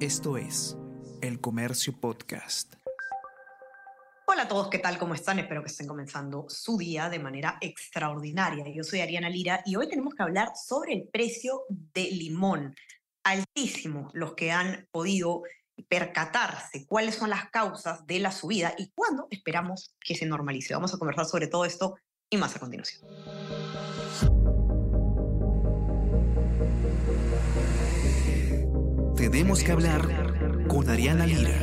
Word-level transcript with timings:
Esto 0.00 0.36
es 0.36 0.76
El 1.22 1.40
Comercio 1.40 1.98
Podcast. 1.98 2.74
Hola 4.26 4.42
a 4.42 4.48
todos, 4.48 4.68
¿qué 4.68 4.78
tal? 4.78 4.98
¿Cómo 4.98 5.14
están? 5.14 5.38
Espero 5.38 5.62
que 5.62 5.70
estén 5.70 5.86
comenzando 5.86 6.44
su 6.50 6.76
día 6.76 7.08
de 7.08 7.18
manera 7.18 7.56
extraordinaria. 7.62 8.66
Yo 8.68 8.84
soy 8.84 9.00
Ariana 9.00 9.30
Lira 9.30 9.62
y 9.64 9.76
hoy 9.76 9.88
tenemos 9.88 10.14
que 10.14 10.22
hablar 10.22 10.50
sobre 10.54 10.92
el 10.92 11.08
precio 11.08 11.62
del 11.70 12.18
limón. 12.18 12.74
Altísimo 13.24 14.10
los 14.12 14.34
que 14.34 14.52
han 14.52 14.86
podido 14.90 15.44
percatarse 15.88 16.84
cuáles 16.86 17.14
son 17.14 17.30
las 17.30 17.48
causas 17.48 18.06
de 18.06 18.18
la 18.20 18.32
subida 18.32 18.74
y 18.76 18.90
cuándo 18.94 19.28
esperamos 19.30 19.96
que 19.98 20.14
se 20.14 20.26
normalice. 20.26 20.74
Vamos 20.74 20.92
a 20.92 20.98
conversar 20.98 21.24
sobre 21.24 21.46
todo 21.46 21.64
esto 21.64 21.96
y 22.28 22.36
más 22.36 22.54
a 22.54 22.60
continuación. 22.60 23.00
Tenemos 29.36 29.62
que 29.62 29.70
hablar 29.70 30.66
con 30.66 30.88
Ariana 30.88 31.26
Lira. 31.26 31.60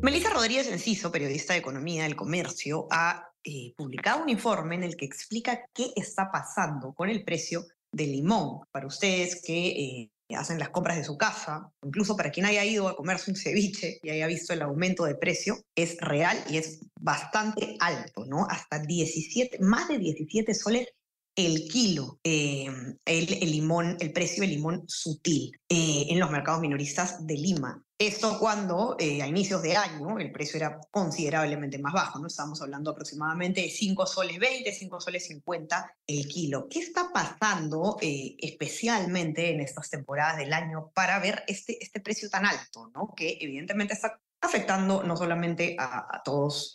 Melissa 0.00 0.30
Rodríguez 0.30 0.68
Enciso, 0.68 1.12
periodista 1.12 1.52
de 1.52 1.58
Economía 1.58 2.04
del 2.04 2.16
Comercio, 2.16 2.86
ha 2.90 3.28
eh, 3.44 3.74
publicado 3.76 4.22
un 4.22 4.30
informe 4.30 4.76
en 4.76 4.84
el 4.84 4.96
que 4.96 5.04
explica 5.04 5.60
qué 5.74 5.92
está 5.94 6.30
pasando 6.32 6.94
con 6.94 7.10
el 7.10 7.22
precio 7.22 7.66
del 7.92 8.12
limón. 8.12 8.60
Para 8.70 8.86
ustedes 8.86 9.42
que 9.44 9.68
eh, 9.68 10.10
hacen 10.34 10.58
las 10.58 10.70
compras 10.70 10.96
de 10.96 11.04
su 11.04 11.16
casa, 11.16 11.70
incluso 11.82 12.16
para 12.16 12.30
quien 12.30 12.46
haya 12.46 12.64
ido 12.64 12.88
a 12.88 12.96
comerse 12.96 13.30
un 13.30 13.36
ceviche 13.36 13.98
y 14.02 14.10
haya 14.10 14.26
visto 14.26 14.52
el 14.52 14.62
aumento 14.62 15.04
de 15.04 15.14
precio, 15.14 15.58
es 15.74 15.96
real 16.00 16.42
y 16.48 16.58
es 16.58 16.80
bastante 17.00 17.76
alto, 17.80 18.24
¿no? 18.26 18.46
Hasta 18.48 18.78
17, 18.78 19.58
más 19.60 19.88
de 19.88 19.98
17 19.98 20.54
soles 20.54 20.88
el 21.34 21.66
kilo, 21.68 22.20
eh, 22.22 22.66
el, 23.04 23.26
limón, 23.50 23.96
el 24.00 24.12
precio 24.12 24.42
del 24.42 24.50
limón 24.50 24.84
sutil 24.86 25.52
eh, 25.68 26.06
en 26.10 26.20
los 26.20 26.30
mercados 26.30 26.60
minoristas 26.60 27.26
de 27.26 27.34
Lima. 27.34 27.82
Esto 27.98 28.38
cuando 28.38 28.96
eh, 28.98 29.22
a 29.22 29.28
inicios 29.28 29.62
de 29.62 29.76
año 29.76 30.18
el 30.18 30.32
precio 30.32 30.56
era 30.56 30.78
considerablemente 30.90 31.78
más 31.78 31.92
bajo, 31.92 32.18
¿no? 32.18 32.26
Estamos 32.26 32.60
hablando 32.60 32.90
aproximadamente 32.90 33.62
de 33.62 33.70
5 33.70 34.06
soles 34.06 34.38
20, 34.38 34.72
5 34.72 35.00
soles 35.00 35.26
50 35.26 35.94
el 36.08 36.28
kilo. 36.28 36.66
¿Qué 36.68 36.80
está 36.80 37.10
pasando 37.12 37.96
especialmente 38.00 39.50
en 39.50 39.60
estas 39.60 39.88
temporadas 39.88 40.36
del 40.36 40.52
año 40.52 40.90
para 40.94 41.18
ver 41.20 41.44
este, 41.46 41.78
este 41.82 42.00
precio 42.00 42.28
tan 42.28 42.44
alto, 42.44 42.90
¿no? 42.94 43.14
Que 43.16 43.38
evidentemente 43.40 43.94
está 43.94 44.20
afectando 44.40 45.04
no 45.04 45.16
solamente 45.16 45.76
a, 45.78 46.08
a 46.10 46.22
todos 46.24 46.72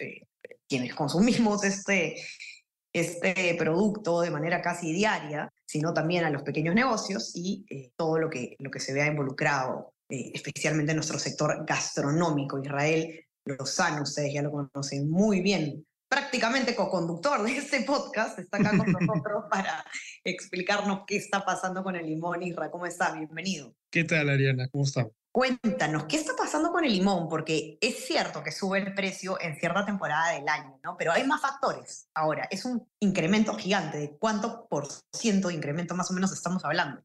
quienes 0.68 0.96
consumimos 0.96 1.64
este, 1.66 2.16
este 2.94 3.56
producto 3.58 4.22
de 4.22 4.32
manera 4.32 4.62
casi 4.62 4.94
diaria, 4.94 5.52
sino 5.66 5.94
también 5.94 6.24
a 6.24 6.30
los 6.30 6.44
pequeños 6.44 6.76
negocios 6.76 7.32
y 7.36 7.66
eh, 7.70 7.92
todo 7.96 8.18
lo 8.18 8.30
que, 8.30 8.56
lo 8.60 8.72
que 8.72 8.80
se 8.80 8.94
vea 8.94 9.08
involucrado, 9.08 9.94
eh, 10.10 10.32
especialmente 10.34 10.92
en 10.92 10.98
nuestro 10.98 11.20
sector 11.20 11.66
gastronómico. 11.66 12.60
Israel 12.60 13.26
Lozano, 13.46 14.04
ustedes 14.04 14.34
ya 14.34 14.42
lo 14.42 14.52
conocen 14.52 15.10
muy 15.10 15.42
bien, 15.42 15.86
prácticamente 16.10 16.76
co-conductor 16.76 17.44
de 17.44 17.58
este 17.58 17.82
podcast, 17.82 18.40
está 18.40 18.58
acá 18.58 18.78
con 18.78 18.92
nosotros 18.92 19.44
para 19.52 19.86
explicarnos 20.24 21.02
qué 21.06 21.18
está 21.18 21.44
pasando 21.46 21.84
con 21.84 21.96
el 21.96 22.06
limón. 22.06 22.44
Isra, 22.44 22.72
¿cómo 22.72 22.86
está? 22.86 23.14
Bienvenido. 23.14 23.76
¿Qué 23.90 24.04
tal, 24.04 24.30
Ariana? 24.30 24.68
¿Cómo 24.70 24.84
está? 24.84 25.08
Cuéntanos, 25.32 26.06
¿qué 26.06 26.16
está 26.18 26.34
pasando 26.36 26.72
con 26.72 26.84
el 26.84 26.92
limón? 26.92 27.30
Porque 27.30 27.78
es 27.80 28.06
cierto 28.08 28.44
que 28.44 28.52
sube 28.52 28.80
el 28.80 28.94
precio 28.94 29.40
en 29.40 29.56
cierta 29.56 29.86
temporada 29.86 30.34
del 30.34 30.48
año, 30.50 30.80
¿no? 30.84 30.96
Pero 30.98 31.12
hay 31.12 31.24
más 31.26 31.42
factores. 31.42 32.10
Ahora, 32.16 32.48
es 32.50 32.66
un 32.66 32.88
incremento 33.00 33.54
gigante. 33.54 33.98
¿De 34.00 34.18
cuánto 34.18 34.68
por 34.68 34.88
ciento 35.14 35.50
de 35.50 35.54
incremento 35.54 35.94
más 35.94 36.10
o 36.10 36.14
menos 36.14 36.32
estamos 36.32 36.66
hablando? 36.66 37.04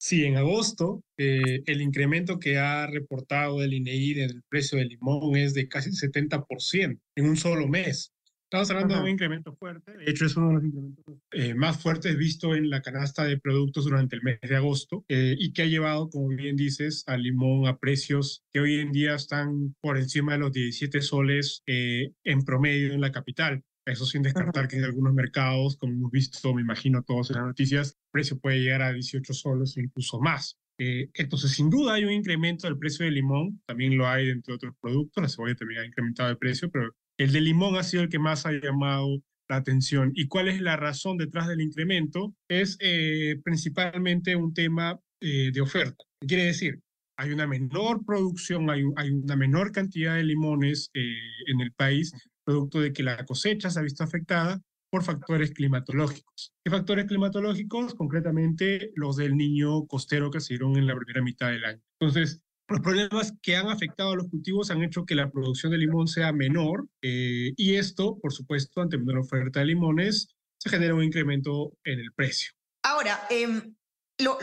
Sí, 0.00 0.24
en 0.24 0.36
agosto 0.36 1.02
eh, 1.16 1.62
el 1.66 1.82
incremento 1.82 2.38
que 2.38 2.58
ha 2.58 2.86
reportado 2.86 3.62
el 3.62 3.74
INEI 3.74 4.14
del 4.14 4.42
precio 4.48 4.78
del 4.78 4.88
limón 4.88 5.36
es 5.36 5.54
de 5.54 5.68
casi 5.68 5.90
70% 5.90 7.00
en 7.16 7.28
un 7.28 7.36
solo 7.36 7.66
mes. 7.66 8.12
Estamos 8.48 8.70
hablando 8.70 8.94
de 8.94 9.00
un 9.02 9.08
incremento 9.10 9.54
fuerte, 9.56 9.94
de 9.94 10.10
hecho 10.10 10.24
es 10.24 10.34
uno 10.34 10.48
de 10.48 10.54
los 10.54 10.64
incrementos 10.64 11.04
eh, 11.32 11.52
más 11.52 11.82
fuertes 11.82 12.16
visto 12.16 12.54
en 12.54 12.70
la 12.70 12.80
canasta 12.80 13.24
de 13.24 13.38
productos 13.38 13.84
durante 13.84 14.16
el 14.16 14.22
mes 14.22 14.40
de 14.40 14.56
agosto 14.56 15.04
eh, 15.06 15.36
y 15.38 15.52
que 15.52 15.60
ha 15.60 15.66
llevado, 15.66 16.08
como 16.08 16.28
bien 16.28 16.56
dices, 16.56 17.04
al 17.08 17.24
limón 17.24 17.66
a 17.66 17.76
precios 17.76 18.46
que 18.50 18.60
hoy 18.60 18.80
en 18.80 18.90
día 18.90 19.16
están 19.16 19.76
por 19.82 19.98
encima 19.98 20.32
de 20.32 20.38
los 20.38 20.52
17 20.52 21.02
soles 21.02 21.62
eh, 21.66 22.14
en 22.24 22.42
promedio 22.42 22.94
en 22.94 23.02
la 23.02 23.12
capital. 23.12 23.62
Eso 23.84 24.06
sin 24.06 24.22
descartar 24.22 24.66
que 24.66 24.76
en 24.76 24.84
algunos 24.84 25.12
mercados, 25.12 25.76
como 25.76 25.92
hemos 25.92 26.10
visto, 26.10 26.54
me 26.54 26.62
imagino 26.62 27.02
todos 27.02 27.28
en 27.28 27.36
las 27.36 27.44
noticias, 27.44 27.88
el 27.88 28.10
precio 28.10 28.38
puede 28.38 28.60
llegar 28.60 28.80
a 28.80 28.94
18 28.94 29.30
soles 29.34 29.76
o 29.76 29.80
incluso 29.80 30.20
más. 30.20 30.58
entonces, 30.78 31.50
sin 31.50 31.68
duda 31.68 31.94
hay 31.94 32.04
un 32.04 32.12
incremento 32.12 32.66
del 32.66 32.78
precio 32.78 33.04
del 33.04 33.16
limón, 33.16 33.60
también 33.66 33.98
lo 33.98 34.08
hay 34.08 34.30
entre 34.30 34.54
otros 34.54 34.74
productos, 34.80 35.22
la 35.22 35.28
cebolla 35.28 35.54
también 35.54 35.82
ha 35.82 35.86
incrementado 35.86 36.30
el 36.30 36.38
precio, 36.38 36.70
pero 36.70 36.94
el 37.18 37.32
de 37.32 37.40
limón 37.40 37.76
ha 37.76 37.82
sido 37.82 38.04
el 38.04 38.08
que 38.08 38.18
más 38.18 38.46
ha 38.46 38.52
llamado 38.52 39.22
la 39.48 39.56
atención. 39.56 40.12
¿Y 40.14 40.28
cuál 40.28 40.48
es 40.48 40.60
la 40.60 40.76
razón 40.76 41.16
detrás 41.16 41.48
del 41.48 41.60
incremento? 41.60 42.34
Es 42.48 42.76
eh, 42.80 43.40
principalmente 43.44 44.36
un 44.36 44.54
tema 44.54 44.98
eh, 45.20 45.50
de 45.52 45.60
oferta. 45.60 46.04
¿Qué 46.20 46.26
quiere 46.26 46.44
decir? 46.44 46.80
Hay 47.18 47.32
una 47.32 47.46
menor 47.46 48.04
producción, 48.04 48.70
hay, 48.70 48.84
hay 48.96 49.10
una 49.10 49.34
menor 49.34 49.72
cantidad 49.72 50.14
de 50.14 50.22
limones 50.22 50.90
eh, 50.94 51.16
en 51.48 51.60
el 51.60 51.72
país, 51.72 52.12
producto 52.44 52.80
de 52.80 52.92
que 52.92 53.02
la 53.02 53.24
cosecha 53.26 53.70
se 53.70 53.80
ha 53.80 53.82
visto 53.82 54.04
afectada 54.04 54.60
por 54.90 55.02
factores 55.02 55.50
climatológicos. 55.50 56.54
¿Qué 56.64 56.70
factores 56.70 57.06
climatológicos? 57.06 57.94
Concretamente 57.94 58.92
los 58.94 59.16
del 59.16 59.36
niño 59.36 59.86
costero 59.86 60.30
que 60.30 60.40
se 60.40 60.54
dieron 60.54 60.76
en 60.76 60.86
la 60.86 60.96
primera 60.96 61.22
mitad 61.22 61.50
del 61.50 61.64
año. 61.64 61.82
Entonces, 62.00 62.40
los 62.68 62.80
problemas 62.80 63.32
que 63.42 63.56
han 63.56 63.68
afectado 63.68 64.12
a 64.12 64.16
los 64.16 64.28
cultivos 64.28 64.70
han 64.70 64.82
hecho 64.82 65.06
que 65.06 65.14
la 65.14 65.30
producción 65.30 65.72
de 65.72 65.78
limón 65.78 66.06
sea 66.06 66.32
menor 66.32 66.86
eh, 67.02 67.52
y 67.56 67.76
esto, 67.76 68.18
por 68.18 68.32
supuesto, 68.32 68.82
ante 68.82 68.98
menor 68.98 69.18
oferta 69.18 69.60
de 69.60 69.66
limones, 69.66 70.36
se 70.58 70.68
genera 70.68 70.94
un 70.94 71.02
incremento 71.02 71.72
en 71.84 72.00
el 72.00 72.12
precio. 72.12 72.52
Ahora, 72.82 73.26
em, 73.30 73.74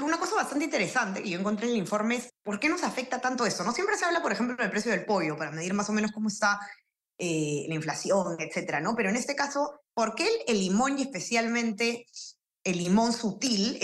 una 0.01 0.17
cosa 0.17 0.35
bastante 0.35 0.65
interesante 0.65 1.21
que 1.21 1.29
yo 1.29 1.39
encontré 1.39 1.67
en 1.67 1.73
el 1.73 1.79
informe 1.79 2.15
es 2.15 2.29
por 2.43 2.59
qué 2.59 2.69
nos 2.69 2.83
afecta 2.83 3.19
tanto 3.19 3.45
eso. 3.45 3.63
No 3.63 3.73
siempre 3.73 3.97
se 3.97 4.05
habla, 4.05 4.21
por 4.21 4.31
ejemplo, 4.31 4.55
del 4.55 4.71
precio 4.71 4.91
del 4.91 5.05
pollo 5.05 5.37
para 5.37 5.51
medir 5.51 5.73
más 5.73 5.89
o 5.89 5.93
menos 5.93 6.11
cómo 6.11 6.29
está 6.29 6.59
eh, 7.19 7.65
la 7.67 7.75
inflación, 7.75 8.37
etcétera, 8.39 8.79
¿no? 8.81 8.95
Pero 8.95 9.09
en 9.09 9.17
este 9.17 9.35
caso, 9.35 9.81
¿por 9.93 10.15
qué 10.15 10.27
el, 10.47 10.59
limón 10.59 10.97
y 10.97 11.03
especialmente 11.03 12.05
el 12.63 12.77
limón 12.77 13.13
sutil 13.13 13.79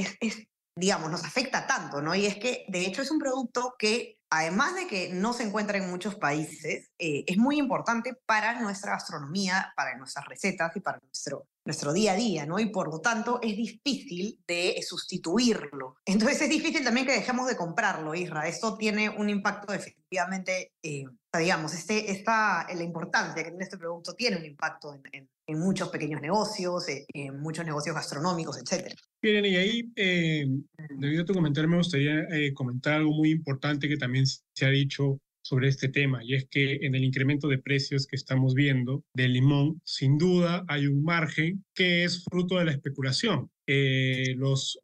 digamos, 0.75 1.11
nos 1.11 1.23
afecta 1.23 1.67
tanto, 1.67 2.01
¿no? 2.01 2.15
Y 2.15 2.25
es 2.25 2.37
que, 2.37 2.65
de 2.69 2.85
hecho, 2.85 3.01
es 3.01 3.11
un 3.11 3.19
producto 3.19 3.75
que 3.77 4.17
además 4.31 4.75
de 4.75 4.87
que 4.87 5.13
no 5.13 5.33
se 5.33 5.43
encuentra 5.43 5.77
en 5.77 5.89
muchos 5.89 6.15
países, 6.15 6.89
eh, 6.97 7.25
es 7.27 7.37
muy 7.37 7.59
importante 7.59 8.15
para 8.25 8.59
nuestra 8.61 8.93
gastronomía, 8.93 9.73
para 9.75 9.97
nuestras 9.97 10.25
recetas 10.25 10.75
y 10.75 10.79
para 10.79 10.99
nuestro, 10.99 11.47
nuestro 11.65 11.93
día 11.93 12.13
a 12.13 12.15
día, 12.15 12.45
¿no? 12.45 12.59
Y 12.59 12.67
por 12.67 12.89
lo 12.89 12.99
tanto 12.99 13.39
es 13.41 13.55
difícil 13.55 14.39
de 14.47 14.75
sustituirlo. 14.81 15.95
Entonces 16.05 16.41
es 16.41 16.49
difícil 16.49 16.83
también 16.83 17.05
que 17.05 17.13
dejemos 17.13 17.47
de 17.47 17.55
comprarlo, 17.55 18.15
Isra. 18.15 18.47
Esto 18.47 18.77
tiene 18.77 19.09
un 19.09 19.29
impacto 19.29 19.73
efectivamente, 19.73 20.73
eh, 20.81 21.05
digamos, 21.37 21.73
este, 21.73 22.11
esta, 22.11 22.65
la 22.73 22.83
importancia 22.83 23.43
que 23.43 23.49
tiene 23.49 23.63
este 23.63 23.77
producto 23.77 24.13
tiene 24.13 24.37
un 24.37 24.45
impacto 24.45 24.99
en, 25.11 25.29
muchos 25.53 25.89
pequeños 25.89 26.21
negocios, 26.21 26.87
eh, 26.87 27.05
en 27.13 27.41
muchos 27.41 27.65
negocios 27.65 27.93
gastronómicos, 27.93 28.57
etc. 28.57 28.93
Bien, 29.21 29.43
y 29.43 29.57
ahí, 29.57 29.91
eh, 29.97 30.45
debido 30.97 31.23
a 31.23 31.25
tu 31.25 31.33
comentario, 31.33 31.69
me 31.69 31.75
gustaría 31.75 32.21
eh, 32.31 32.53
comentar 32.53 32.93
algo 32.93 33.11
muy 33.11 33.31
importante 33.31 33.89
que 33.89 33.97
también 33.97 34.25
se 34.25 34.65
ha 34.65 34.69
dicho 34.69 35.19
sobre 35.43 35.67
este 35.67 35.89
tema, 35.89 36.23
y 36.23 36.35
es 36.35 36.47
que 36.49 36.79
en 36.81 36.95
el 36.95 37.03
incremento 37.03 37.47
de 37.47 37.57
precios 37.57 38.07
que 38.07 38.15
estamos 38.15 38.53
viendo 38.53 39.03
del 39.13 39.33
limón, 39.33 39.81
sin 39.83 40.17
duda 40.17 40.63
hay 40.67 40.87
un 40.87 41.03
margen 41.03 41.65
que 41.73 42.03
es 42.03 42.23
fruto 42.23 42.57
de 42.57 42.65
la 42.65 42.71
especulación. 42.71 43.49
los 44.37 44.79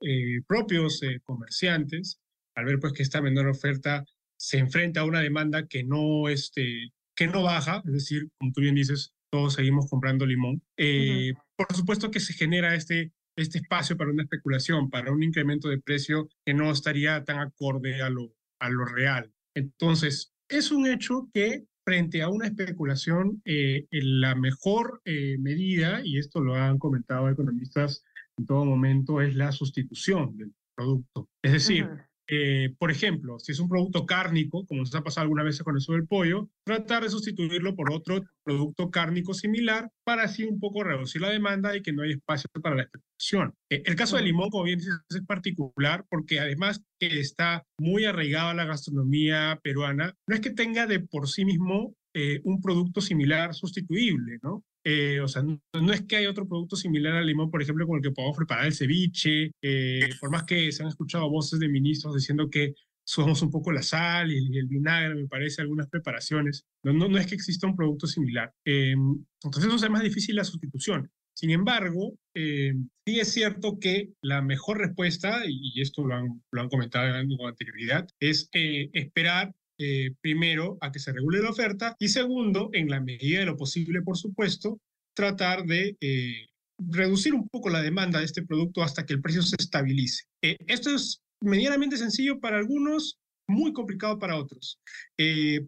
propios 0.47 1.01
comerciantes, 1.23 2.19
al 2.55 2.65
ver 2.65 2.79
pues 2.79 2.93
que 2.93 3.03
esta 3.03 3.21
menor 3.21 3.47
oferta 3.47 4.03
se 4.37 4.59
enfrenta 4.59 5.01
a 5.01 5.05
una 5.05 5.21
demanda 5.21 5.67
que 5.67 5.83
no, 5.83 6.29
este, 6.29 6.91
que 7.15 7.27
no 7.27 7.43
baja, 7.43 7.81
es 7.85 7.93
decir, 7.93 8.29
como 8.37 8.51
tú 8.53 8.61
bien 8.61 8.75
dices, 8.75 9.13
todos 9.31 9.55
seguimos 9.55 9.89
comprando 9.89 10.25
limón. 10.25 10.61
Eh, 10.77 11.33
por 11.55 11.75
supuesto 11.75 12.11
que 12.11 12.19
se 12.19 12.33
genera 12.33 12.75
este, 12.75 13.11
este 13.35 13.59
espacio 13.59 13.97
para 13.97 14.11
una 14.11 14.23
especulación, 14.23 14.89
para 14.89 15.11
un 15.11 15.23
incremento 15.23 15.67
de 15.67 15.79
precio 15.79 16.29
que 16.45 16.53
no 16.53 16.71
estaría 16.71 17.23
tan 17.23 17.39
acorde 17.39 18.01
a 18.01 18.09
lo, 18.09 18.33
a 18.59 18.69
lo 18.69 18.85
real. 18.85 19.33
Entonces, 19.55 20.33
es 20.49 20.71
un 20.71 20.87
hecho 20.87 21.29
que 21.33 21.65
frente 21.83 22.21
a 22.21 22.29
una 22.29 22.47
especulación, 22.47 23.41
eh, 23.45 23.87
la 23.91 24.35
mejor 24.35 25.01
eh, 25.05 25.37
medida, 25.39 26.01
y 26.03 26.17
esto 26.17 26.41
lo 26.41 26.55
han 26.55 26.77
comentado 26.79 27.29
economistas 27.29 28.03
en 28.37 28.45
todo 28.45 28.65
momento, 28.65 29.21
es 29.21 29.35
la 29.35 29.51
sustitución 29.51 30.35
del 30.37 30.53
producto. 30.75 31.29
Es 31.41 31.53
decir, 31.53 31.89
eh, 32.27 32.73
por 32.77 32.91
ejemplo, 32.91 33.39
si 33.39 33.53
es 33.53 33.59
un 33.59 33.69
producto 33.69 34.05
cárnico, 34.05 34.65
como 34.65 34.81
nos 34.81 34.93
ha 34.95 35.03
pasado 35.03 35.23
algunas 35.23 35.45
veces 35.45 35.63
con 35.63 35.77
eso 35.77 35.93
del 35.93 36.07
pollo, 36.07 36.49
tratar 36.65 37.03
de 37.03 37.09
sustituirlo 37.09 37.75
por 37.75 37.91
otro 37.91 38.23
producto 38.43 38.89
cárnico 38.91 39.33
similar 39.33 39.89
para 40.03 40.23
así 40.23 40.43
un 40.43 40.59
poco 40.59 40.83
reducir 40.83 41.21
la 41.21 41.29
demanda 41.29 41.75
y 41.75 41.81
que 41.81 41.93
no 41.93 42.03
haya 42.03 42.15
espacio 42.15 42.49
para 42.61 42.75
la 42.75 42.83
explotación. 42.83 43.53
Eh, 43.69 43.83
el 43.85 43.95
caso 43.95 44.17
del 44.17 44.25
limón, 44.25 44.49
como 44.49 44.65
bien 44.65 44.79
dices, 44.79 44.95
es 45.09 45.21
particular 45.25 46.05
porque 46.09 46.39
además 46.39 46.81
que 46.99 47.19
está 47.19 47.65
muy 47.79 48.05
arraigado 48.05 48.49
a 48.49 48.53
la 48.53 48.65
gastronomía 48.65 49.59
peruana, 49.63 50.13
no 50.27 50.35
es 50.35 50.41
que 50.41 50.51
tenga 50.51 50.85
de 50.85 50.99
por 50.99 51.29
sí 51.29 51.45
mismo 51.45 51.95
eh, 52.13 52.41
un 52.43 52.61
producto 52.61 52.99
similar 52.99 53.53
sustituible, 53.53 54.39
¿no? 54.41 54.63
Eh, 54.89 55.19
o 55.19 55.27
sea, 55.27 55.43
no, 55.43 55.59
es 55.91 56.03
que 56.03 56.15
hay 56.15 56.27
otro 56.27 56.47
producto 56.47 56.77
similar 56.77 57.13
al 57.15 57.27
limón, 57.27 57.51
por 57.51 57.61
ejemplo, 57.61 57.85
con 57.85 57.97
el 57.97 58.01
que 58.01 58.11
podamos 58.11 58.37
preparar 58.37 58.67
el 58.67 58.73
ceviche, 58.73 59.51
eh, 59.61 60.09
por 60.17 60.31
más 60.31 60.43
que 60.43 60.71
se 60.71 60.81
han 60.81 60.87
escuchado 60.87 61.29
voces 61.29 61.59
de 61.59 61.67
ministros 61.67 62.15
diciendo 62.15 62.49
que 62.49 62.73
subamos 63.03 63.41
un 63.41 63.51
poco 63.51 63.73
la 63.73 63.83
sal 63.83 64.31
y, 64.31 64.57
el 64.57 64.67
vinagre, 64.67 65.15
me 65.15 65.27
parece, 65.27 65.61
algunas 65.61 65.89
preparaciones. 65.89 66.65
No, 66.83 66.93
no, 66.93 67.09
no 67.09 67.17
es 67.17 67.27
que 67.27 67.35
exista 67.35 67.67
un 67.67 67.75
producto 67.75 68.07
similar. 68.07 68.53
Eh, 68.63 68.95
entonces, 69.43 69.65
eso 69.65 69.85
es 69.85 69.91
más 69.91 70.03
difícil 70.03 70.37
la 70.37 70.45
sustitución. 70.45 71.11
Sin 71.33 71.51
embargo, 71.51 72.17
sí 72.33 73.19
es 73.19 73.27
cierto 73.27 73.79
que 73.79 74.13
la 74.21 74.41
mejor 74.41 74.77
respuesta, 74.77 75.43
y 75.45 75.81
esto 75.81 76.07
lo 76.07 76.15
han, 76.15 76.41
lo 76.49 76.61
han 76.61 76.69
comentado 76.69 77.11
con 77.37 77.47
anterioridad, 77.49 78.07
es 78.21 78.49
esperar 78.53 79.53
eh, 79.79 80.11
primero, 80.21 80.77
a 80.81 80.91
que 80.91 80.99
se 80.99 81.13
regule 81.13 81.39
la 81.39 81.51
oferta 81.51 81.95
y 81.99 82.07
segundo, 82.07 82.69
en 82.73 82.89
la 82.89 82.99
medida 82.99 83.39
de 83.39 83.45
lo 83.45 83.57
posible, 83.57 84.01
por 84.01 84.17
supuesto, 84.17 84.79
tratar 85.15 85.65
de 85.65 85.95
eh, 86.01 86.47
reducir 86.79 87.35
un 87.35 87.47
poco 87.47 87.69
la 87.69 87.83
demanda 87.83 88.19
de 88.19 88.25
este 88.25 88.43
producto 88.43 88.81
hasta 88.81 89.05
que 89.05 89.13
el 89.13 89.21
precio 89.21 89.43
se 89.43 89.55
estabilice. 89.59 90.23
Eh, 90.41 90.57
esto 90.65 90.89
es 90.95 91.21
medianamente 91.41 91.97
sencillo 91.97 92.39
para 92.39 92.57
algunos, 92.57 93.19
muy 93.47 93.71
complicado 93.71 94.17
para 94.17 94.35
otros. 94.35 94.79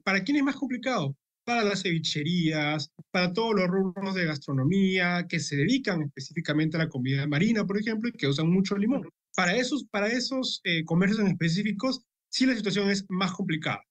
¿Para 0.04 0.24
quién 0.24 0.38
es 0.38 0.44
más 0.44 0.56
complicado? 0.56 1.16
Para 1.46 1.64
las 1.64 1.84
cevicherías, 1.84 2.92
para 3.12 3.32
todos 3.32 3.56
los 3.56 3.68
rubros 3.68 4.16
de 4.16 4.26
gastronomía 4.26 5.28
que 5.30 5.40
se 5.40 5.56
dedican 5.56 6.02
específicamente 6.02 6.76
a 6.76 6.80
la 6.80 6.90
comida 6.90 7.26
marina, 7.28 7.66
por 7.66 7.80
ejemplo, 7.80 8.10
y 8.10 8.14
que 8.14 8.28
usan 8.28 8.50
mucho 8.50 8.76
limón. 8.76 9.08
Para 9.36 9.56
esos, 9.56 9.86
para 9.86 10.08
esos 10.08 10.62
comercios 10.86 11.22
en 11.22 11.28
específicos, 11.28 12.02
sí 12.30 12.46
la 12.46 12.56
situación 12.56 12.90
es 12.90 13.06
más 13.10 13.32
complicada. 13.32 13.84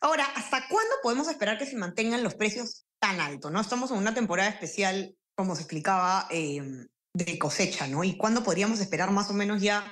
Ahora, 0.00 0.26
¿hasta 0.36 0.68
cuándo 0.68 0.94
podemos 1.02 1.28
esperar 1.28 1.58
que 1.58 1.66
se 1.66 1.76
mantengan 1.76 2.22
los 2.22 2.34
precios 2.34 2.86
tan 3.00 3.20
altos? 3.20 3.50
¿no? 3.50 3.60
Estamos 3.60 3.90
en 3.90 3.98
una 3.98 4.14
temporada 4.14 4.48
especial, 4.48 5.16
como 5.34 5.54
se 5.54 5.62
explicaba, 5.62 6.26
em, 6.30 6.86
de 7.14 7.38
cosecha, 7.38 7.86
¿no? 7.88 8.04
¿Y 8.04 8.16
cuándo 8.16 8.44
podríamos 8.44 8.80
esperar 8.80 9.10
más 9.10 9.30
o 9.30 9.34
menos 9.34 9.60
ya 9.60 9.90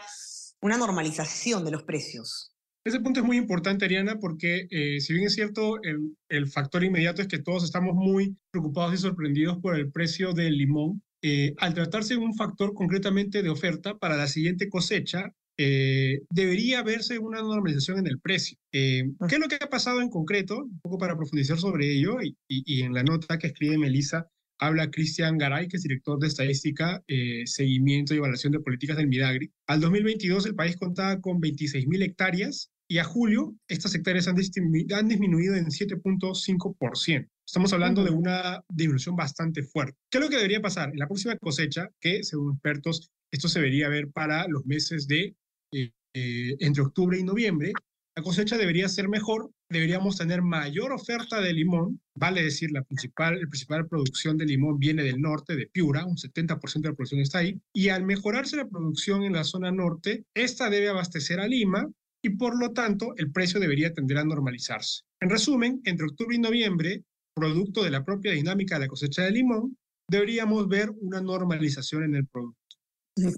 una 0.60 0.76
normalización 0.76 1.64
de 1.64 1.70
los 1.72 1.82
precios? 1.82 2.52
Ese 2.84 3.00
punto 3.00 3.18
es 3.18 3.26
muy 3.26 3.36
importante, 3.36 3.84
Ariana, 3.84 4.20
porque 4.20 4.68
eh, 4.70 5.00
si 5.00 5.12
bien 5.12 5.26
es 5.26 5.34
cierto, 5.34 5.82
el, 5.82 6.16
el, 6.28 6.46
factor 6.46 6.84
inmediato 6.84 7.20
es 7.20 7.26
que 7.26 7.40
todos 7.40 7.64
estamos 7.64 7.94
muy 7.94 8.36
preocupados 8.52 8.94
y 8.94 8.98
sorprendidos 8.98 9.58
por 9.58 9.74
el 9.74 9.90
precio 9.90 10.32
del 10.32 10.56
limón. 10.56 11.02
Eh, 11.22 11.54
al 11.58 11.74
tratarse 11.74 12.14
de 12.14 12.20
un 12.20 12.36
factor 12.36 12.74
concretamente 12.74 13.42
de 13.42 13.48
oferta 13.48 13.98
para 13.98 14.16
la 14.16 14.28
siguiente 14.28 14.68
cosecha, 14.68 15.32
eh, 15.58 16.20
debería 16.30 16.82
verse 16.82 17.18
una 17.18 17.40
normalización 17.40 17.98
en 17.98 18.06
el 18.06 18.20
precio. 18.20 18.58
Eh, 18.72 19.04
¿Qué 19.28 19.36
es 19.36 19.40
lo 19.40 19.48
que 19.48 19.56
ha 19.60 19.70
pasado 19.70 20.00
en 20.00 20.10
concreto? 20.10 20.64
Un 20.64 20.80
poco 20.80 20.98
para 20.98 21.16
profundizar 21.16 21.58
sobre 21.58 21.90
ello, 21.90 22.20
y, 22.22 22.36
y, 22.48 22.82
en 22.82 22.92
la 22.92 23.02
nota 23.02 23.38
que 23.38 23.48
escribe 23.48 23.78
Melissa, 23.78 24.26
habla 24.58 24.90
Cristian 24.90 25.38
Garay, 25.38 25.68
que 25.68 25.76
es 25.76 25.82
director 25.82 26.18
de 26.18 26.28
Estadística, 26.28 27.02
eh, 27.08 27.42
Seguimiento 27.46 28.14
y 28.14 28.18
Evaluación 28.18 28.52
de 28.52 28.60
Políticas 28.60 28.96
del 28.96 29.08
Midagri. 29.08 29.50
Al 29.66 29.80
2022 29.80 30.46
el 30.46 30.54
país 30.54 30.76
contaba 30.76 31.20
con 31.20 31.40
26.000 31.40 32.02
hectáreas 32.02 32.70
y 32.88 32.98
a 32.98 33.04
julio 33.04 33.54
estas 33.68 33.94
hectáreas 33.94 34.28
han, 34.28 34.36
han 34.36 35.08
disminuido 35.08 35.54
en 35.56 35.66
7.5%. 35.66 37.28
Estamos 37.46 37.72
hablando 37.72 38.04
de 38.04 38.10
una 38.10 38.62
disminución 38.68 39.16
bastante 39.16 39.62
fuerte. 39.62 39.96
¿Qué 40.10 40.18
es 40.18 40.24
lo 40.24 40.30
que 40.30 40.36
debería 40.36 40.60
pasar? 40.60 40.90
En 40.90 40.98
la 40.98 41.06
próxima 41.06 41.36
cosecha, 41.36 41.88
que 42.00 42.22
según 42.22 42.54
expertos 42.54 43.10
esto 43.30 43.48
se 43.48 43.58
debería 43.58 43.88
ver 43.88 44.10
para 44.10 44.46
los 44.48 44.64
meses 44.66 45.06
de 45.06 45.36
eh, 45.72 45.90
eh, 46.14 46.56
entre 46.60 46.82
octubre 46.82 47.18
y 47.18 47.24
noviembre, 47.24 47.72
la 48.16 48.22
cosecha 48.22 48.56
debería 48.56 48.88
ser 48.88 49.08
mejor, 49.10 49.50
deberíamos 49.68 50.16
tener 50.16 50.40
mayor 50.40 50.92
oferta 50.92 51.40
de 51.42 51.52
limón, 51.52 52.00
vale 52.14 52.42
decir, 52.42 52.70
la 52.72 52.82
principal, 52.82 53.38
la 53.38 53.46
principal 53.46 53.86
producción 53.86 54.38
de 54.38 54.46
limón 54.46 54.78
viene 54.78 55.02
del 55.02 55.20
norte, 55.20 55.54
de 55.54 55.66
Piura, 55.66 56.06
un 56.06 56.16
70% 56.16 56.80
de 56.80 56.88
la 56.88 56.94
producción 56.94 57.20
está 57.20 57.40
ahí, 57.40 57.60
y 57.74 57.90
al 57.90 58.06
mejorarse 58.06 58.56
la 58.56 58.68
producción 58.68 59.22
en 59.22 59.34
la 59.34 59.44
zona 59.44 59.70
norte, 59.70 60.24
esta 60.34 60.70
debe 60.70 60.88
abastecer 60.88 61.40
a 61.40 61.46
Lima 61.46 61.86
y 62.22 62.30
por 62.30 62.58
lo 62.58 62.72
tanto 62.72 63.12
el 63.18 63.30
precio 63.30 63.60
debería 63.60 63.92
tender 63.92 64.16
a 64.16 64.24
normalizarse. 64.24 65.02
En 65.20 65.28
resumen, 65.28 65.82
entre 65.84 66.06
octubre 66.06 66.34
y 66.34 66.38
noviembre, 66.38 67.04
producto 67.34 67.84
de 67.84 67.90
la 67.90 68.02
propia 68.02 68.32
dinámica 68.32 68.76
de 68.76 68.86
la 68.86 68.88
cosecha 68.88 69.24
de 69.24 69.32
limón, 69.32 69.76
deberíamos 70.08 70.68
ver 70.68 70.90
una 71.00 71.20
normalización 71.20 72.04
en 72.04 72.14
el 72.14 72.26
producto. 72.26 72.75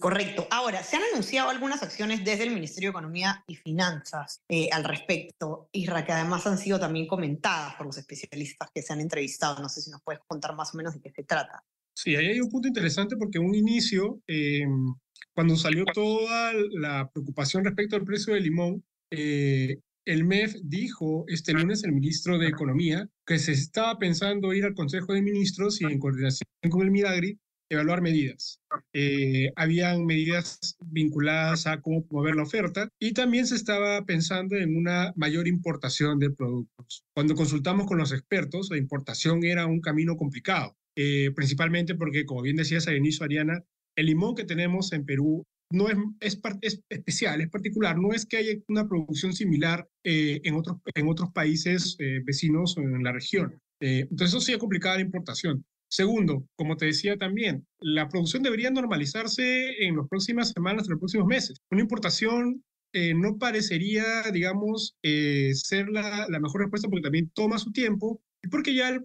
Correcto. 0.01 0.49
Ahora, 0.51 0.83
se 0.83 0.97
han 0.97 1.03
anunciado 1.13 1.51
algunas 1.51 1.85
acciones 1.85 2.25
desde 2.25 2.43
el 2.43 2.51
Ministerio 2.51 2.89
de 2.89 2.91
Economía 2.91 3.45
y 3.47 3.55
Finanzas 3.55 4.43
eh, 4.49 4.69
al 4.73 4.83
respecto, 4.83 5.69
Isra, 5.71 6.05
que 6.05 6.11
además 6.11 6.47
han 6.49 6.59
sido 6.59 6.81
también 6.81 7.07
comentadas 7.07 7.77
por 7.77 7.87
los 7.87 7.97
especialistas 7.97 8.71
que 8.75 8.83
se 8.83 8.93
han 8.93 9.01
entrevistado. 9.01 9.63
No 9.63 9.69
sé 9.69 9.81
si 9.81 9.91
nos 9.91 10.03
puedes 10.03 10.21
contar 10.27 10.57
más 10.57 10.75
o 10.75 10.79
menos 10.79 10.95
de 10.95 11.01
qué 11.01 11.13
se 11.13 11.23
trata. 11.23 11.63
Sí, 11.95 12.17
ahí 12.17 12.27
hay 12.27 12.41
un 12.41 12.51
punto 12.51 12.67
interesante 12.67 13.17
porque 13.17 13.39
un 13.39 13.55
inicio, 13.55 14.21
em, 14.27 14.95
cuando 15.33 15.57
salió 15.57 15.85
toda 15.85 16.53
la 16.73 17.09
preocupación 17.13 17.65
respecto 17.65 17.95
al 17.95 18.05
precio 18.05 18.35
del 18.35 18.45
limón, 18.45 18.85
eh, 19.13 19.79
el 20.05 20.25
MEF 20.25 20.57
dijo 20.65 21.25
este 21.29 21.53
lunes, 21.53 21.85
el 21.85 21.93
ministro 21.93 22.39
de 22.39 22.49
Economía, 22.49 23.09
que 23.25 23.39
se 23.39 23.53
estaba 23.53 23.97
pensando 23.99 24.53
ir 24.53 24.65
al 24.65 24.75
Consejo 24.75 25.13
de 25.13 25.23
Ministros 25.23 25.81
y 25.81 25.85
en 25.85 25.99
coordinación 25.99 26.49
con 26.69 26.83
el 26.83 26.91
Midagri 26.91 27.39
evaluar 27.71 28.01
medidas. 28.01 28.61
Eh, 28.93 29.51
habían 29.57 30.05
medidas 30.05 30.77
vinculadas 30.87 31.67
a 31.67 31.81
cómo 31.81 32.05
mover 32.11 32.37
la 32.37 32.43
oferta 32.43 32.89
y 32.99 33.13
también 33.13 33.47
se 33.47 33.57
estaba 33.57 34.05
pensando 34.05 34.57
en 34.57 34.77
una 34.77 35.13
mayor 35.17 35.49
importación 35.49 36.19
de 36.19 36.31
productos. 36.31 37.05
Cuando 37.15 37.35
consultamos 37.35 37.87
con 37.87 37.99
los 37.99 38.13
expertos, 38.13 38.69
la 38.71 38.79
importación 38.79 39.45
era 39.45 39.67
un 39.67 39.81
camino 39.81 40.17
complicado, 40.17 40.77
eh, 40.97 41.31
principalmente 41.35 41.95
porque, 41.95 42.25
como 42.25 42.43
bien 42.43 42.57
decías 42.57 42.89
al 42.89 42.97
inicio, 42.97 43.25
Ariana, 43.25 43.63
el 43.97 44.07
limón 44.07 44.35
que 44.35 44.45
tenemos 44.45 44.93
en 44.93 45.05
Perú 45.05 45.45
no 45.71 45.89
es, 45.89 45.97
es, 46.21 46.41
es, 46.63 46.81
especial, 46.89 47.43
es 47.43 47.51
particular, 47.51 47.99
no 47.99 48.15
es 48.15 48.25
que 48.25 48.39
haya 48.39 48.53
una 48.69 48.89
producción 48.89 49.35
similar 49.35 49.87
eh, 50.03 50.41
en, 50.45 50.55
otros, 50.55 50.79
en 50.95 51.09
otros 51.09 51.31
países 51.33 51.97
vecinos 52.25 52.79
o 52.79 52.81
en 52.81 53.03
la 53.03 53.13
región. 53.13 53.61
entonces 53.81 54.29
eso 54.29 54.41
sí 54.41 54.55
ha 54.55 54.59
complicado 54.59 54.97
la 54.97 55.03
importación. 55.03 55.65
Segundo, 55.89 56.47
como 56.57 56.77
te 56.77 56.87
decía 56.87 57.17
también, 57.17 57.67
la 57.81 58.09
producción 58.09 58.43
debería 58.43 58.71
normalizarse 58.71 59.85
en 59.85 59.97
las 59.97 60.09
próximas 60.09 60.51
semanas, 60.51 60.85
en 60.85 60.93
los 60.93 61.01
próximos 61.01 61.27
meses. 61.27 61.61
Una 61.71 61.81
importación 61.81 62.63
eh, 62.93 63.15
no 63.15 63.39
parecería, 63.39 64.23
digamos, 64.33 64.97
eh, 65.03 65.51
ser 65.55 65.89
la, 65.89 66.27
mejor 66.41 66.63
respuesta 66.63 66.89
porque 66.89 67.03
también 67.03 67.31
toma 67.35 67.59
su 67.59 67.71
tiempo 67.73 68.23
y 68.43 68.49
porque 68.49 68.75
ya 68.75 69.03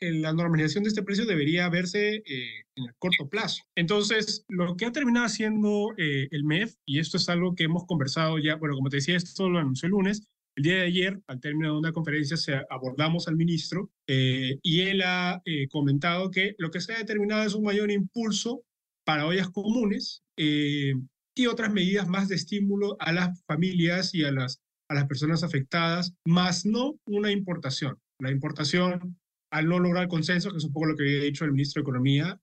la 0.00 0.32
normalización 0.32 0.84
de 0.84 0.88
este 0.88 1.02
precio 1.02 1.24
debería 1.24 1.68
verse 1.70 2.16
eh, 2.16 2.64
en 2.76 2.84
el 2.84 2.94
corto 2.98 3.28
plazo. 3.28 3.62
Entonces, 3.74 4.44
lo 4.48 4.76
que 4.76 4.84
ha 4.84 4.92
terminado 4.92 5.26
haciendo 5.26 5.94
el 5.96 6.44
MEF, 6.44 6.74
y 6.84 6.98
esto 6.98 7.16
es 7.16 7.28
algo 7.28 7.54
que 7.54 7.64
hemos 7.64 7.86
conversado 7.86 8.38
ya, 8.38 8.56
bueno, 8.56 8.74
como 8.76 8.90
te 8.90 8.98
decía, 8.98 9.16
esto 9.16 9.48
lo 9.48 9.58
anunció 9.58 9.86
el 9.86 9.92
lunes, 9.92 10.22
el 10.56 10.62
día 10.62 10.74
de 10.76 10.82
ayer, 10.82 11.20
al 11.26 11.40
término 11.40 11.72
de 11.72 11.78
una 11.78 11.92
conferencia, 11.92 12.36
se 12.36 12.60
abordamos 12.68 13.28
al 13.28 13.36
ministro 13.36 13.90
eh, 14.06 14.58
y 14.62 14.80
él 14.80 15.02
ha 15.02 15.40
eh, 15.44 15.68
comentado 15.68 16.30
que 16.30 16.54
lo 16.58 16.70
que 16.70 16.80
se 16.80 16.92
ha 16.92 16.98
determinado 16.98 17.44
es 17.44 17.54
un 17.54 17.64
mayor 17.64 17.90
impulso 17.90 18.64
para 19.04 19.26
ollas 19.26 19.48
comunes 19.50 20.22
eh, 20.36 20.94
y 21.34 21.46
otras 21.46 21.72
medidas 21.72 22.08
más 22.08 22.28
de 22.28 22.34
estímulo 22.34 22.96
a 22.98 23.12
las 23.12 23.42
familias 23.46 24.14
y 24.14 24.24
a 24.24 24.32
las, 24.32 24.60
a 24.88 24.94
las 24.94 25.06
personas 25.06 25.42
afectadas, 25.42 26.14
más 26.26 26.66
no 26.66 26.98
una 27.06 27.30
importación. 27.30 27.98
La 28.18 28.30
importación, 28.30 29.18
al 29.50 29.68
no 29.68 29.78
lograr 29.78 30.08
consenso, 30.08 30.50
que 30.50 30.58
es 30.58 30.64
un 30.64 30.72
poco 30.72 30.86
lo 30.86 30.96
que 30.96 31.04
había 31.04 31.22
dicho 31.22 31.44
el 31.44 31.52
ministro 31.52 31.80
de 31.80 31.84
Economía, 31.84 32.40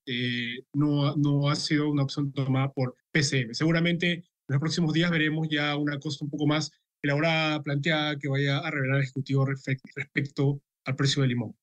no, 0.73 1.15
no 1.15 1.49
ha 1.49 1.55
sido 1.55 1.89
una 1.89 2.03
opción 2.03 2.31
tomada 2.31 2.71
por 2.71 2.95
PCM. 3.11 3.53
Seguramente 3.53 4.11
en 4.13 4.23
los 4.47 4.59
próximos 4.59 4.93
días 4.93 5.11
veremos 5.11 5.47
ya 5.49 5.75
una 5.75 5.99
cosa 5.99 6.25
un 6.25 6.31
poco 6.31 6.47
más 6.47 6.71
elaborada, 7.01 7.61
planteada, 7.61 8.17
que 8.17 8.27
vaya 8.27 8.59
a 8.59 8.71
revelar 8.71 8.97
el 8.97 9.03
Ejecutivo 9.03 9.45
respecto 9.45 10.61
al 10.85 10.95
precio 10.95 11.21
del 11.21 11.29
limón. 11.29 11.55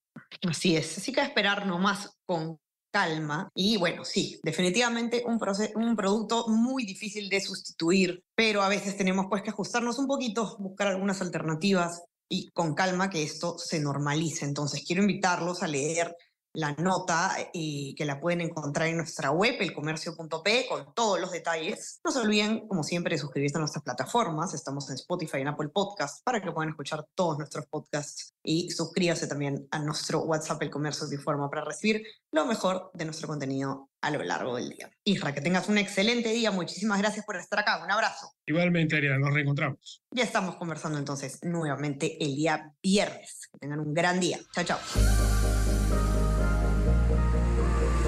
Así 0.48 0.76
es, 0.76 0.98
así 0.98 1.12
que 1.12 1.20
esperar 1.20 1.66
nomás 1.66 2.16
con 2.24 2.58
calma. 2.92 3.50
Y 3.54 3.76
bueno, 3.76 4.04
sí, 4.04 4.38
definitivamente 4.44 5.24
un, 5.26 5.40
un 5.74 5.96
producto 5.96 6.46
muy 6.48 6.84
difícil 6.84 7.28
de 7.28 7.40
sustituir, 7.40 8.22
pero 8.36 8.62
a 8.62 8.68
veces 8.68 8.96
tenemos 8.96 9.26
pues 9.28 9.42
que 9.42 9.50
ajustarnos 9.50 9.98
un 9.98 10.06
poquito, 10.06 10.56
buscar 10.60 10.88
algunas 10.88 11.20
alternativas 11.20 12.04
y 12.28 12.50
con 12.52 12.74
calma 12.74 13.10
que 13.10 13.24
esto 13.24 13.58
se 13.58 13.80
normalice. 13.80 14.44
Entonces 14.44 14.84
quiero 14.86 15.02
invitarlos 15.02 15.62
a 15.62 15.66
leer 15.66 16.14
la 16.54 16.72
nota 16.72 17.36
y 17.52 17.94
que 17.96 18.04
la 18.04 18.20
pueden 18.20 18.40
encontrar 18.40 18.88
en 18.88 18.96
nuestra 18.96 19.30
web, 19.30 19.56
elcomercio.p, 19.60 20.66
con 20.68 20.94
todos 20.94 21.20
los 21.20 21.32
detalles. 21.32 22.00
No 22.04 22.10
se 22.10 22.20
olviden, 22.20 22.66
como 22.68 22.82
siempre, 22.82 23.14
de 23.14 23.18
suscribirse 23.18 23.58
a 23.58 23.60
nuestras 23.60 23.84
plataformas. 23.84 24.54
Estamos 24.54 24.88
en 24.88 24.94
Spotify 24.94 25.38
y 25.38 25.40
en 25.42 25.48
Apple 25.48 25.68
Podcasts 25.68 26.22
para 26.24 26.40
que 26.40 26.52
puedan 26.52 26.70
escuchar 26.70 27.04
todos 27.14 27.38
nuestros 27.38 27.66
podcasts 27.66 28.34
y 28.42 28.70
suscríbase 28.70 29.26
también 29.26 29.66
a 29.70 29.78
nuestro 29.80 30.20
WhatsApp 30.20 30.62
El 30.62 30.70
Comercio 30.70 31.06
de 31.06 31.16
Informa 31.16 31.50
para 31.50 31.64
recibir 31.64 32.02
lo 32.32 32.46
mejor 32.46 32.90
de 32.94 33.04
nuestro 33.04 33.28
contenido 33.28 33.90
a 34.00 34.10
lo 34.10 34.22
largo 34.22 34.56
del 34.56 34.68
día. 34.68 34.90
Isra, 35.02 35.32
que 35.32 35.40
tengas 35.40 35.68
un 35.68 35.78
excelente 35.78 36.28
día. 36.30 36.50
Muchísimas 36.50 36.98
gracias 36.98 37.24
por 37.24 37.36
estar 37.36 37.58
acá. 37.58 37.82
Un 37.82 37.90
abrazo. 37.90 38.32
Igualmente, 38.46 38.96
Ariana, 38.96 39.18
nos 39.18 39.32
reencontramos. 39.32 40.02
Ya 40.10 40.24
estamos 40.24 40.56
conversando 40.56 40.98
entonces 40.98 41.38
nuevamente 41.42 42.22
el 42.22 42.36
día 42.36 42.74
viernes. 42.82 43.48
Que 43.50 43.58
tengan 43.58 43.80
un 43.80 43.94
gran 43.94 44.20
día. 44.20 44.38
Chao, 44.52 44.64
chao. 44.64 45.23